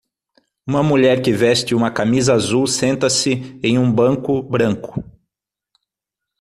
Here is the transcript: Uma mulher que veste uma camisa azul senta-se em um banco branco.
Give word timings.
Uma 0.65 0.81
mulher 0.81 1.21
que 1.21 1.31
veste 1.31 1.75
uma 1.75 1.91
camisa 1.91 2.33
azul 2.33 2.65
senta-se 2.65 3.59
em 3.63 3.77
um 3.77 3.93
banco 3.93 4.41
branco. 4.41 5.03